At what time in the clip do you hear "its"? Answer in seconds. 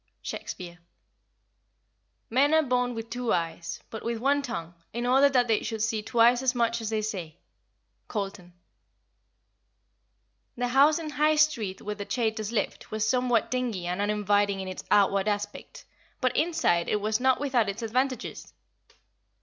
14.67-14.83, 17.69-17.83